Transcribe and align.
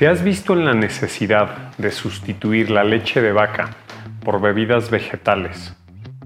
¿Te 0.00 0.08
has 0.08 0.24
visto 0.24 0.54
en 0.54 0.64
la 0.64 0.72
necesidad 0.72 1.76
de 1.76 1.90
sustituir 1.90 2.70
la 2.70 2.84
leche 2.84 3.20
de 3.20 3.32
vaca 3.32 3.76
por 4.24 4.40
bebidas 4.40 4.90
vegetales, 4.90 5.76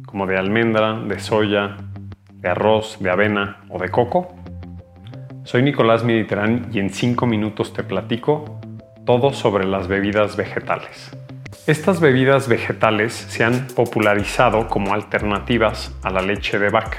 como 0.07 0.29
de 0.29 0.39
almendra, 0.39 1.00
de 1.00 1.19
soya, 1.19 1.79
de 2.34 2.50
arroz, 2.50 2.99
de 3.00 3.10
avena 3.10 3.65
o 3.68 3.81
de 3.81 3.89
coco? 3.89 4.33
Soy 5.42 5.65
Nicolás 5.65 6.05
Mediterrán 6.05 6.68
y 6.73 6.79
en 6.79 6.91
5 6.91 7.26
minutos 7.26 7.73
te 7.73 7.83
platico 7.83 8.61
todo 9.05 9.32
sobre 9.32 9.64
las 9.64 9.88
bebidas 9.88 10.36
vegetales. 10.36 11.11
Estas 11.66 11.98
bebidas 11.98 12.46
vegetales 12.46 13.12
se 13.12 13.43
han 13.43 13.66
popularizado 13.75 14.68
como 14.68 14.95
alternativas 14.95 15.93
a 16.04 16.11
la 16.11 16.22
leche 16.22 16.61
de 16.61 16.70
vaca. 16.70 16.98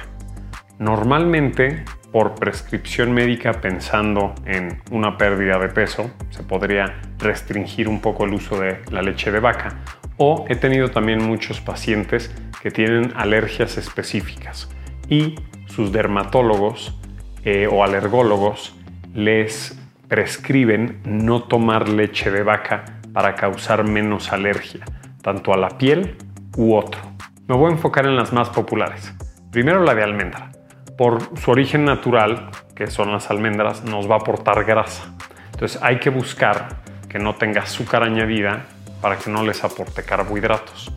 Normalmente 0.78 1.86
por 2.16 2.34
prescripción 2.34 3.12
médica 3.12 3.60
pensando 3.60 4.34
en 4.46 4.82
una 4.90 5.18
pérdida 5.18 5.60
de 5.60 5.68
peso, 5.68 6.12
se 6.30 6.44
podría 6.44 7.02
restringir 7.20 7.90
un 7.90 8.00
poco 8.00 8.24
el 8.24 8.34
uso 8.34 8.58
de 8.58 8.80
la 8.90 9.02
leche 9.02 9.34
de 9.34 9.42
vaca. 9.42 9.82
O 10.16 10.46
he 10.48 10.56
tenido 10.56 10.92
también 10.92 11.22
muchos 11.22 11.60
pacientes 11.60 12.34
que 12.62 12.72
tienen 12.72 13.12
alergias 13.18 13.78
específicas 13.78 14.70
y 15.10 15.36
sus 15.66 15.92
dermatólogos 15.92 16.98
eh, 17.44 17.68
o 17.70 17.84
alergólogos 17.84 18.74
les 19.14 19.78
prescriben 20.08 21.02
no 21.04 21.44
tomar 21.44 21.90
leche 21.90 22.32
de 22.32 22.44
vaca 22.44 22.86
para 23.12 23.36
causar 23.36 23.84
menos 23.84 24.32
alergia, 24.32 24.86
tanto 25.22 25.54
a 25.54 25.58
la 25.58 25.78
piel 25.78 26.16
u 26.56 26.76
otro. 26.76 27.02
Me 27.50 27.58
voy 27.58 27.72
a 27.72 27.74
enfocar 27.74 28.06
en 28.06 28.16
las 28.16 28.32
más 28.32 28.52
populares. 28.52 29.14
Primero 29.52 29.84
la 29.84 29.94
de 29.94 30.04
almendra 30.04 30.55
por 30.98 31.38
su 31.38 31.52
origen 31.52 31.86
natural, 31.86 32.50
que 32.76 32.88
son 32.88 33.12
las 33.12 33.30
almendras, 33.30 33.84
nos 33.84 34.10
va 34.10 34.16
a 34.16 34.20
aportar 34.20 34.64
grasa. 34.64 35.14
Entonces 35.52 35.82
hay 35.82 36.00
que 36.00 36.10
buscar 36.10 36.78
que 37.10 37.20
no 37.20 37.36
tenga 37.36 37.62
azúcar 37.62 38.04
añadida 38.04 38.66
para 39.02 39.18
que 39.18 39.30
no 39.30 39.44
les 39.44 39.64
aporte 39.64 40.04
carbohidratos. 40.04 40.92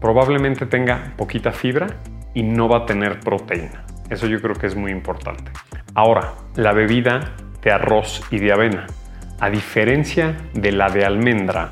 Probablemente 0.00 0.66
tenga 0.66 1.12
poquita 1.16 1.52
fibra 1.52 1.86
y 2.34 2.42
no 2.42 2.68
va 2.68 2.78
a 2.78 2.86
tener 2.86 3.20
proteína. 3.20 3.84
Eso 4.08 4.26
yo 4.26 4.40
creo 4.40 4.54
que 4.54 4.66
es 4.66 4.74
muy 4.74 4.90
importante. 4.90 5.50
Ahora, 5.94 6.34
la 6.56 6.72
bebida 6.72 7.32
de 7.62 7.72
arroz 7.72 8.22
y 8.30 8.38
de 8.38 8.52
avena. 8.52 8.86
A 9.40 9.50
diferencia 9.50 10.36
de 10.52 10.72
la 10.72 10.88
de 10.90 11.04
almendra, 11.04 11.70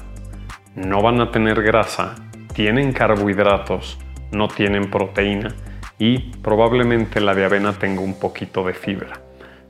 no 0.75 1.03
van 1.03 1.21
a 1.21 1.31
tener 1.31 1.63
grasa, 1.63 2.15
tienen 2.55 2.93
carbohidratos, 2.93 3.99
no 4.33 4.49
tienen 4.49 4.91
proteína 4.91 5.55
y 5.99 6.19
probablemente 6.43 7.21
la 7.21 7.35
de 7.35 7.45
avena 7.45 7.73
tenga 7.73 8.01
un 8.01 8.19
poquito 8.19 8.65
de 8.65 8.75
fibra. 8.75 9.21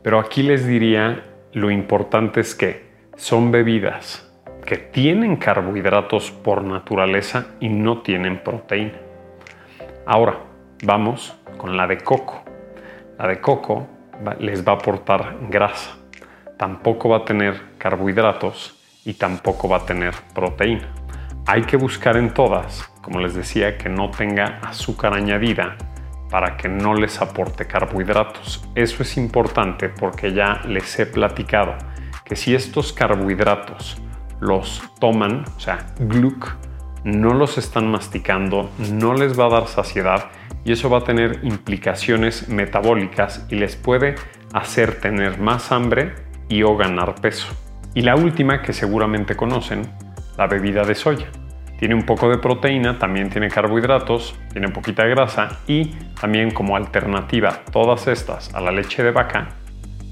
Pero 0.03 0.19
aquí 0.19 0.43
les 0.43 0.67
diría 0.67 1.25
lo 1.53 1.71
importante 1.71 2.41
es 2.41 2.55
que 2.55 2.89
son 3.17 3.51
bebidas 3.51 4.31
que 4.67 4.77
tienen 4.77 5.37
carbohidratos 5.37 6.31
por 6.31 6.62
naturaleza 6.62 7.47
y 7.59 7.71
no 7.71 8.03
tienen 8.03 8.43
proteína. 8.45 8.99
Ahora, 10.05 10.41
vamos 10.83 11.34
con 11.56 11.77
la 11.77 11.87
de 11.87 11.99
coco. 11.99 12.43
La 13.19 13.29
de 13.29 13.41
coco 13.41 13.87
les 14.41 14.67
va 14.67 14.73
a 14.73 14.75
aportar 14.77 15.39
grasa. 15.49 15.97
Tampoco 16.59 17.09
va 17.09 17.19
a 17.19 17.25
tener 17.25 17.55
carbohidratos 17.79 18.79
y 19.06 19.15
tampoco 19.15 19.71
va 19.71 19.79
a 19.79 19.87
tener 19.87 20.12
proteína. 20.34 20.89
Hay 21.47 21.62
que 21.62 21.79
buscar 21.79 22.19
en 22.19 22.34
todas, 22.34 22.83
como 23.01 23.21
les 23.21 23.33
decía, 23.34 23.79
que 23.79 23.89
no 23.89 24.11
tenga 24.11 24.61
azúcar 24.62 25.15
añadida 25.15 25.79
para 26.31 26.57
que 26.57 26.69
no 26.69 26.95
les 26.95 27.21
aporte 27.21 27.67
carbohidratos. 27.67 28.65
Eso 28.75 29.03
es 29.03 29.17
importante 29.17 29.89
porque 29.89 30.33
ya 30.33 30.62
les 30.67 30.98
he 30.98 31.07
platicado 31.07 31.75
que 32.25 32.37
si 32.37 32.55
estos 32.55 32.93
carbohidratos 32.93 34.01
los 34.41 34.83
toman, 35.01 35.45
o 35.56 35.61
sea, 35.61 35.95
gluc, 35.99 36.56
no 37.05 37.33
los 37.33 37.59
están 37.59 37.91
masticando, 37.91 38.71
no 38.93 39.15
les 39.15 39.39
va 39.39 39.47
a 39.47 39.51
dar 39.51 39.67
saciedad 39.69 40.27
y 40.65 40.73
eso 40.73 40.91
va 40.91 40.99
a 40.99 41.05
tener 41.05 41.41
implicaciones 41.43 42.49
metabólicas 42.49 43.47
y 43.49 43.55
les 43.55 43.77
puede 43.77 44.16
hacer 44.53 45.00
tener 45.00 45.39
más 45.39 45.72
hambre 45.72 46.15
y 46.49 46.62
o 46.62 46.77
ganar 46.77 47.15
peso. 47.21 47.49
Y 47.95 48.03
la 48.03 48.16
última 48.16 48.62
que 48.62 48.72
seguramente 48.72 49.34
conocen, 49.37 49.83
la 50.37 50.47
bebida 50.47 50.84
de 50.84 50.95
soya. 50.95 51.28
Tiene 51.78 51.94
un 51.94 52.03
poco 52.03 52.28
de 52.28 52.39
proteína, 52.39 52.99
también 52.99 53.31
tiene 53.31 53.49
carbohidratos, 53.49 54.37
tiene 54.53 54.69
poquita 54.69 55.05
grasa 55.06 55.61
y 55.69 55.94
también 56.21 56.50
como 56.50 56.77
alternativa 56.77 57.62
todas 57.71 58.09
estas 58.09 58.53
a 58.53 58.61
la 58.61 58.72
leche 58.72 59.05
de 59.05 59.12
vaca 59.12 59.50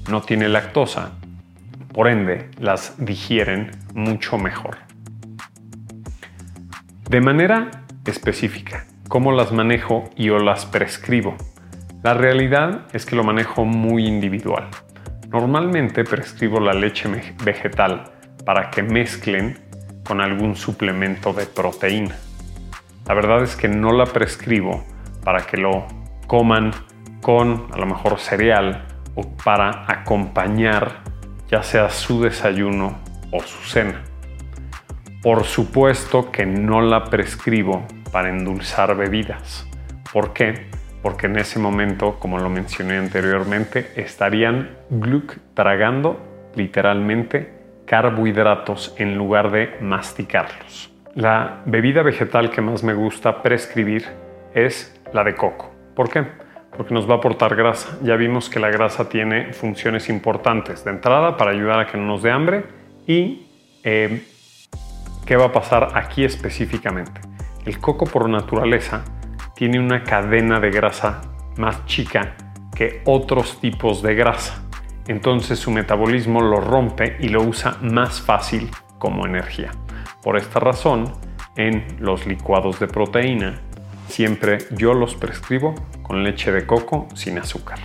no 0.09 0.21
tiene 0.21 0.47
lactosa, 0.47 1.11
por 1.93 2.07
ende 2.07 2.49
las 2.57 2.95
digieren 3.03 3.71
mucho 3.93 4.37
mejor. 4.37 4.77
De 7.09 7.19
manera 7.19 7.71
específica, 8.05 8.85
¿cómo 9.09 9.33
las 9.33 9.51
manejo 9.51 10.09
y 10.15 10.29
o 10.29 10.39
las 10.39 10.65
prescribo? 10.65 11.35
La 12.01 12.13
realidad 12.13 12.85
es 12.93 13.05
que 13.05 13.17
lo 13.17 13.25
manejo 13.25 13.65
muy 13.65 14.05
individual. 14.05 14.69
Normalmente 15.29 16.05
prescribo 16.05 16.61
la 16.61 16.73
leche 16.73 17.09
vegetal 17.43 18.11
para 18.45 18.69
que 18.69 18.83
mezclen 18.83 19.66
con 20.07 20.21
algún 20.21 20.55
suplemento 20.55 21.33
de 21.33 21.45
proteína. 21.45 22.15
La 23.07 23.13
verdad 23.13 23.43
es 23.43 23.57
que 23.57 23.67
no 23.67 23.91
la 23.91 24.05
prescribo 24.05 24.85
para 25.23 25.45
que 25.45 25.57
lo 25.57 25.85
coman 26.27 26.71
con 27.21 27.67
a 27.73 27.77
lo 27.77 27.85
mejor 27.85 28.19
cereal 28.19 28.87
o 29.15 29.23
para 29.43 29.85
acompañar 29.91 31.03
ya 31.49 31.63
sea 31.63 31.89
su 31.89 32.21
desayuno 32.21 32.97
o 33.31 33.41
su 33.41 33.69
cena. 33.69 34.01
Por 35.21 35.43
supuesto 35.43 36.31
que 36.31 36.45
no 36.45 36.81
la 36.81 37.05
prescribo 37.05 37.85
para 38.11 38.29
endulzar 38.29 38.95
bebidas. 38.95 39.67
¿Por 40.13 40.31
qué? 40.31 40.67
Porque 41.01 41.27
en 41.27 41.37
ese 41.37 41.59
momento, 41.59 42.17
como 42.19 42.37
lo 42.37 42.49
mencioné 42.49 42.97
anteriormente, 42.97 43.91
estarían 43.95 44.77
gluc 44.89 45.37
tragando 45.53 46.19
literalmente 46.55 47.56
carbohidratos 47.87 48.93
en 48.97 49.17
lugar 49.17 49.49
de 49.49 49.77
masticarlos. 49.81 50.91
La 51.15 51.61
bebida 51.65 52.03
vegetal 52.03 52.51
que 52.51 52.61
más 52.61 52.83
me 52.83 52.93
gusta 52.93 53.41
prescribir 53.41 54.05
es 54.53 55.01
la 55.13 55.23
de 55.23 55.33
coco. 55.33 55.73
¿Por 55.95 56.09
qué? 56.09 56.27
Porque 56.75 56.93
nos 56.93 57.09
va 57.09 57.15
a 57.15 57.17
aportar 57.17 57.55
grasa. 57.55 57.97
Ya 58.03 58.15
vimos 58.17 58.49
que 58.49 58.59
la 58.59 58.69
grasa 58.69 59.09
tiene 59.09 59.53
funciones 59.53 60.09
importantes. 60.09 60.85
De 60.85 60.91
entrada, 60.91 61.37
para 61.37 61.51
ayudar 61.51 61.79
a 61.79 61.87
que 61.87 61.97
no 61.97 62.05
nos 62.05 62.21
dé 62.21 62.29
hambre. 62.29 62.65
Y 63.07 63.47
eh, 63.83 64.27
¿qué 65.25 65.37
va 65.37 65.45
a 65.45 65.51
pasar 65.51 65.89
aquí 65.95 66.23
específicamente? 66.23 67.21
El 67.65 67.79
coco 67.79 68.05
por 68.05 68.29
naturaleza 68.29 69.03
tiene 69.55 69.79
una 69.79 70.03
cadena 70.03 70.59
de 70.59 70.69
grasa 70.69 71.21
más 71.57 71.85
chica 71.85 72.35
que 72.75 73.01
otros 73.05 73.59
tipos 73.59 74.03
de 74.03 74.13
grasa 74.13 74.66
entonces 75.07 75.59
su 75.59 75.71
metabolismo 75.71 76.41
lo 76.41 76.59
rompe 76.59 77.17
y 77.19 77.29
lo 77.29 77.41
usa 77.41 77.77
más 77.81 78.21
fácil 78.21 78.69
como 78.99 79.25
energía. 79.25 79.71
Por 80.21 80.37
esta 80.37 80.59
razón, 80.59 81.13
en 81.55 81.85
los 81.99 82.25
licuados 82.25 82.79
de 82.79 82.87
proteína, 82.87 83.59
siempre 84.07 84.59
yo 84.71 84.93
los 84.93 85.15
prescribo 85.15 85.75
con 86.03 86.23
leche 86.23 86.51
de 86.51 86.65
coco 86.65 87.07
sin 87.15 87.37
azúcar. 87.37 87.79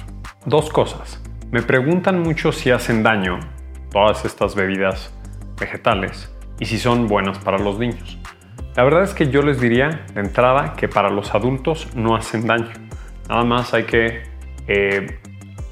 Dos 0.45 0.71
cosas. 0.71 1.23
Me 1.51 1.63
preguntan 1.63 2.21
mucho 2.21 2.53
si 2.53 2.71
hacen 2.71 3.03
daño 3.03 3.41
todas 3.91 4.25
estas 4.25 4.55
bebidas 4.55 5.15
vegetales 5.59 6.35
y 6.59 6.67
si 6.67 6.79
son 6.79 7.07
buenas 7.07 7.39
para 7.39 7.59
los 7.59 7.79
niños. 7.79 8.19
La 8.75 8.85
verdad 8.85 9.03
es 9.03 9.13
que 9.13 9.29
yo 9.29 9.43
les 9.43 9.61
diría 9.61 10.07
de 10.15 10.21
entrada 10.21 10.75
que 10.75 10.89
para 10.89 11.11
los 11.11 11.35
adultos 11.35 11.89
no 11.95 12.17
hacen 12.17 12.47
daño. 12.47 12.73
Nada 13.29 13.45
más 13.45 13.75
hay 13.75 13.85
que 13.85 14.23
eh, 14.67 15.21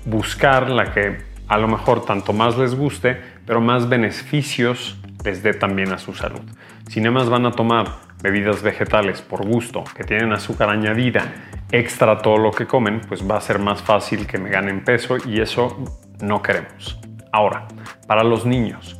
buscar 0.04 0.68
la 0.68 0.92
que 0.92 1.29
a 1.50 1.58
lo 1.58 1.66
mejor 1.66 2.04
tanto 2.04 2.32
más 2.32 2.56
les 2.56 2.76
guste, 2.76 3.20
pero 3.44 3.60
más 3.60 3.88
beneficios 3.88 4.96
les 5.24 5.42
dé 5.42 5.52
también 5.52 5.92
a 5.92 5.98
su 5.98 6.14
salud. 6.14 6.42
Si 6.88 7.00
nada 7.00 7.10
más 7.10 7.28
van 7.28 7.44
a 7.44 7.50
tomar 7.50 7.88
bebidas 8.22 8.62
vegetales 8.62 9.20
por 9.20 9.44
gusto, 9.44 9.82
que 9.96 10.04
tienen 10.04 10.32
azúcar 10.32 10.70
añadida, 10.70 11.24
extra 11.72 12.18
todo 12.18 12.38
lo 12.38 12.52
que 12.52 12.68
comen, 12.68 13.00
pues 13.00 13.28
va 13.28 13.36
a 13.36 13.40
ser 13.40 13.58
más 13.58 13.82
fácil 13.82 14.28
que 14.28 14.38
me 14.38 14.48
ganen 14.48 14.84
peso 14.84 15.16
y 15.26 15.40
eso 15.40 15.76
no 16.20 16.40
queremos. 16.40 17.00
Ahora, 17.32 17.66
para 18.06 18.22
los 18.22 18.46
niños. 18.46 18.96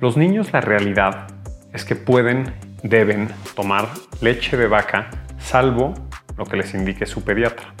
Los 0.00 0.16
niños 0.16 0.54
la 0.54 0.62
realidad 0.62 1.26
es 1.74 1.84
que 1.84 1.94
pueden, 1.94 2.54
deben 2.84 3.28
tomar 3.54 3.90
leche 4.22 4.56
de 4.56 4.66
vaca, 4.66 5.10
salvo 5.36 5.92
lo 6.38 6.46
que 6.46 6.56
les 6.56 6.72
indique 6.72 7.04
su 7.04 7.22
pediatra. 7.22 7.74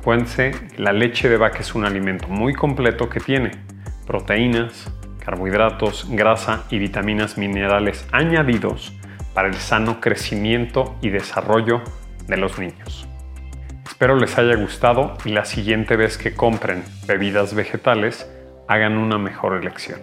Acuérdense, 0.00 0.52
la 0.78 0.94
leche 0.94 1.28
de 1.28 1.36
vaca 1.36 1.58
es 1.58 1.74
un 1.74 1.84
alimento 1.84 2.26
muy 2.26 2.54
completo 2.54 3.10
que 3.10 3.20
tiene 3.20 3.50
proteínas, 4.06 4.90
carbohidratos, 5.22 6.06
grasa 6.08 6.64
y 6.70 6.78
vitaminas 6.78 7.36
minerales 7.36 8.06
añadidos 8.10 8.94
para 9.34 9.48
el 9.48 9.56
sano 9.56 10.00
crecimiento 10.00 10.96
y 11.02 11.10
desarrollo 11.10 11.82
de 12.26 12.38
los 12.38 12.58
niños. 12.58 13.06
Espero 13.84 14.16
les 14.16 14.38
haya 14.38 14.56
gustado 14.56 15.18
y 15.26 15.32
la 15.32 15.44
siguiente 15.44 15.96
vez 15.96 16.16
que 16.16 16.32
compren 16.32 16.82
bebidas 17.06 17.54
vegetales 17.54 18.26
hagan 18.68 18.96
una 18.96 19.18
mejor 19.18 19.60
elección. 19.60 20.00